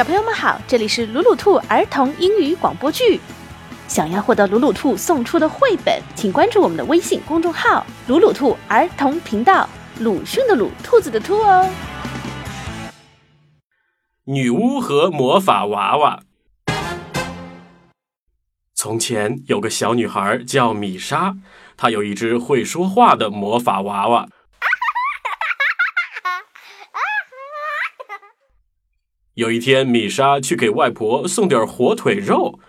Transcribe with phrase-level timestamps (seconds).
[0.00, 3.20] 小朋友们好，这里是鲁鲁兔儿童英语广播剧。
[3.86, 9.68] 想要获得鲁鲁兔送出的绘本，请关注我们的微信公众号“鲁鲁兔儿童频道”，
[10.00, 11.68] 鲁迅的鲁，兔子的兔哦。
[14.24, 16.22] 女巫和魔法娃娃。
[18.74, 21.36] 从前有个小女孩叫米莎，
[21.76, 24.26] 她有一只会说话的魔法娃娃。
[29.40, 32.60] 有一天，米莎去给外婆送点火腿肉，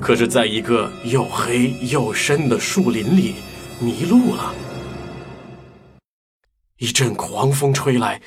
[0.00, 3.34] 可是在一个又黑又深的树林里
[3.78, 4.54] 迷路了。
[6.78, 8.22] 一阵狂风吹来，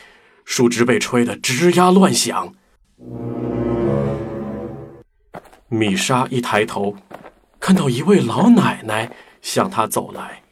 [0.45, 2.53] 树枝被吹得吱呀乱响。
[5.69, 6.95] 米莎一抬头，
[7.59, 10.43] 看到一位老奶奶向她走来。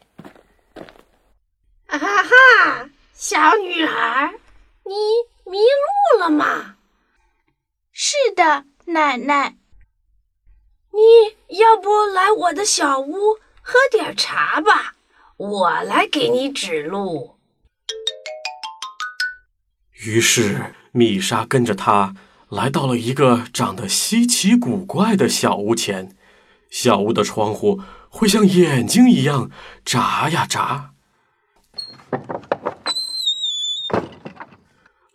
[1.85, 4.33] 啊哈，小女孩，
[4.83, 4.93] 你
[5.51, 6.73] 迷路了吗？
[7.99, 9.55] 是的，奶奶。
[10.91, 14.93] 你要不来我的小屋喝点茶吧，
[15.37, 17.39] 我来给你指路。
[20.05, 22.13] 于是米莎跟着他
[22.49, 26.15] 来到了一个长得稀奇古怪的小屋前，
[26.69, 29.49] 小屋的窗户会像眼睛一样
[29.83, 30.93] 眨呀眨。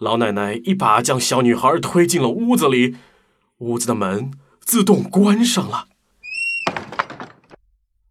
[0.02, 2.96] 老奶奶一把将小女孩推进了屋子里，
[3.58, 5.86] 屋子的门自动关上了。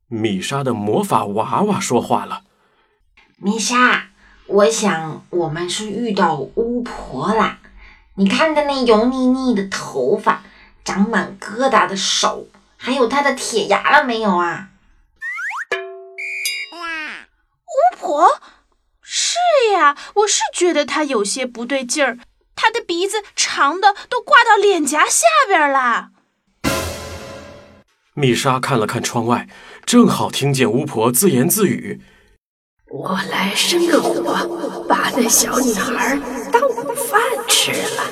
[0.08, 2.44] 米莎的魔法娃娃说话了
[3.36, 4.11] ：“米莎，
[4.48, 7.59] 我想我们是遇到巫婆啦。
[8.16, 10.44] 你看她那油腻腻的头发，
[10.86, 14.70] 长满疙瘩的手，还有她的铁牙了没有啊？”
[17.67, 18.30] 巫婆。
[20.16, 22.17] 我是觉得他有些不对劲儿。
[22.56, 26.09] 他的鼻子长的都挂到脸颊下边了。
[28.14, 29.48] 米莎看了看窗外，
[29.86, 32.02] 正好听见巫婆自言自语
[32.92, 36.20] ：“我来生个火，把那小女孩
[36.52, 38.04] 当午饭吃了。”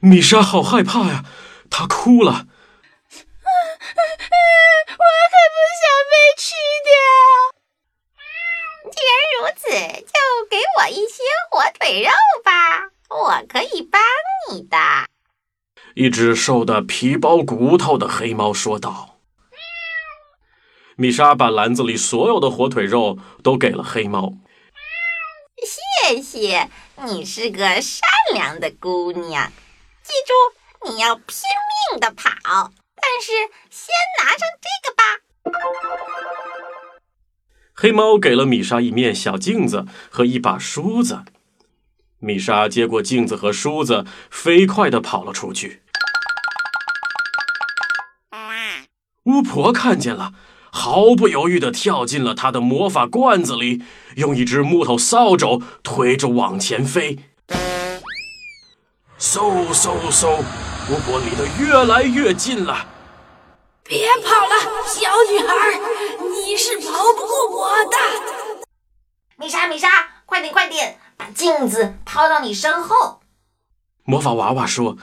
[0.00, 1.24] 米莎好害怕呀，
[1.68, 2.46] 她哭了。
[10.76, 12.10] 我一些火腿肉
[12.42, 14.00] 吧，我可以帮
[14.50, 14.76] 你的。
[15.94, 19.18] 一只瘦的皮包骨头的黑猫说道。
[20.96, 24.32] 米莎把篮子里所有的火腿肉都给了黑猫。
[26.06, 26.68] 谢谢
[27.04, 29.52] 你是个善良的姑娘，
[30.02, 31.24] 记住你要拼
[31.92, 33.32] 命的跑，但是
[33.70, 35.19] 先拿上这个吧。
[37.82, 41.20] 黑猫给了米莎一面小镜子和一把梳子，
[42.18, 45.80] 米莎接过镜子和梳子，飞快地跑了出去。
[49.24, 50.34] 巫婆看见了，
[50.70, 53.82] 毫不犹豫地跳进了她的魔法罐子里，
[54.16, 57.18] 用一只木头扫帚推着往前飞。
[59.18, 60.42] 嗖嗖嗖，
[60.90, 62.88] 巫婆离得越来越近了。
[63.82, 64.54] 别跑了，
[64.86, 65.80] 小女孩，
[66.30, 67.96] 你是跑不过我的。
[69.36, 69.88] 米莎，米莎，
[70.24, 73.20] 快点，快点，把镜子抛到你身后。
[74.04, 74.98] 魔法娃娃说：“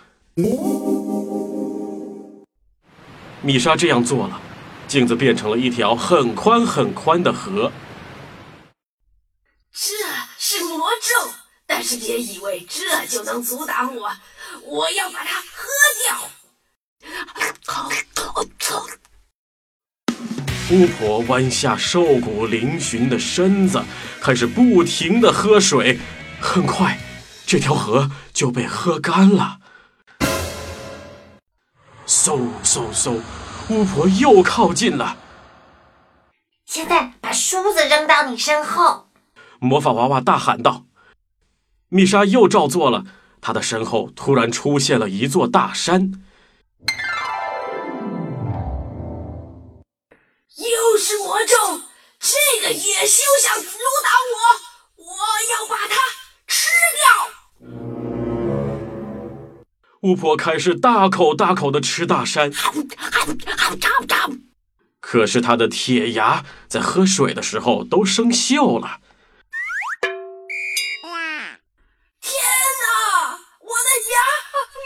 [3.41, 4.41] 米莎这样做了，
[4.87, 7.71] 镜子变成了一条很宽很宽的河。
[9.71, 9.93] 这
[10.37, 11.31] 是魔咒，
[11.65, 14.11] 但是别以为这就能阻挡我，
[14.65, 15.67] 我要把它喝
[16.03, 16.29] 掉。”
[20.69, 23.81] 巫婆弯下瘦骨嶙峋的身子，
[24.19, 25.97] 开始不停的喝水。
[26.39, 26.97] 很快，
[27.45, 29.59] 这条河就被喝干了。
[32.07, 33.19] 嗖嗖嗖，
[33.69, 35.17] 巫婆又靠近了。
[36.65, 39.09] 现在把梳子扔到你身后。
[39.59, 40.85] 魔法娃娃大喊道。
[41.89, 43.05] 米莎又照做了，
[43.41, 46.11] 她的身后突然出现了一座大山。
[50.57, 51.81] 又是魔咒，
[52.19, 53.69] 这个野修想阻
[54.03, 54.11] 挡
[60.07, 62.49] 巫婆开始大口大口的吃大山，
[65.01, 69.01] 可是她的铁牙在喝水的时候都生锈了。
[72.21, 74.15] 天呐，我的牙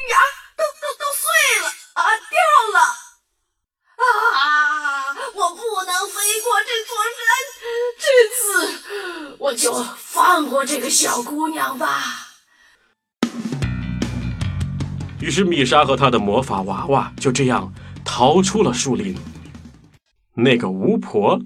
[0.10, 0.18] 牙
[0.58, 1.30] 都都都碎
[1.62, 2.02] 了，啊，
[2.32, 2.34] 掉
[2.74, 2.82] 了。
[4.02, 7.30] 啊，我不能飞过这座山，
[8.00, 8.04] 这
[8.36, 12.31] 次我就放过这个小姑娘吧。
[15.22, 17.72] 于是米莎和她的魔法娃娃就这样
[18.04, 19.16] 逃出了树林。
[20.34, 21.40] 那个巫婆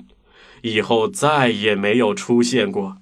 [0.61, 2.95] 以后再也没有出现过。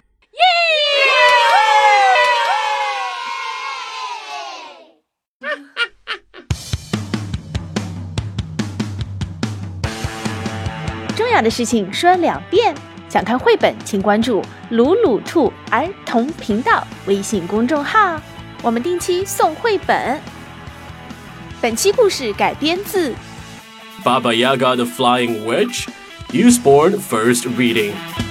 [5.42, 5.48] 耶
[11.16, 12.76] 重要的事情说两遍。
[13.10, 14.42] 想看绘本，请关注
[14.72, 18.20] “鲁鲁兔儿童频道”微信公众号，
[18.64, 20.20] 我们定期送绘本。
[21.63, 23.11] 本期故事改编自《
[24.05, 25.89] Baba Yaga the Flying Witch,
[26.33, 28.22] Usborne First Reading.